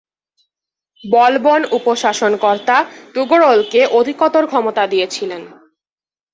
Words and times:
বলবন 1.03 1.61
উপ-শাসনকর্তা 1.71 2.77
তুগরলকে 3.13 3.81
অধিকতর 3.99 4.43
ক্ষমতা 4.47 4.83
দিয়েছিলেন। 4.87 5.41